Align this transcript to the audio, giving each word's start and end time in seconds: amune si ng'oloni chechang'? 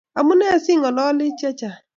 amune 0.19 0.47
si 0.63 0.71
ng'oloni 0.77 1.25
chechang'? 1.39 1.79